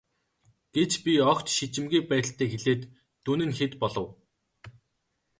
[0.75, 2.81] гэж би огт жишимгүй байдалтай хэлээд
[3.25, 4.07] дүн нь хэд болов.